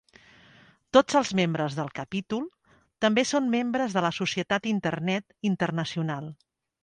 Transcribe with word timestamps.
Tots 0.95 1.17
els 1.19 1.33
membres 1.39 1.75
del 1.79 1.91
capítol 1.99 2.47
també 3.05 3.25
són 3.33 3.51
membres 3.57 3.93
de 3.97 4.03
la 4.07 4.13
Societat 4.21 4.67
d'Internet 4.67 5.39
internacional. 5.53 6.33